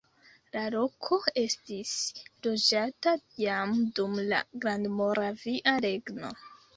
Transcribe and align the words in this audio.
La 0.53 0.61
loko 0.75 1.17
estis 1.41 1.91
loĝata 2.47 3.13
jam 3.41 3.75
dum 3.99 4.15
la 4.31 4.39
Grandmoravia 4.65 5.75
Regno. 5.87 6.33